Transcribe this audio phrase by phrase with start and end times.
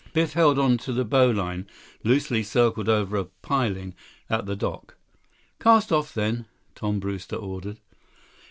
[0.13, 1.67] Biff held on to the bow line,
[2.03, 3.93] loosely circled over a piling
[4.31, 4.97] at the dock.
[5.59, 7.77] "Cast off, then," Tom Brewster ordered.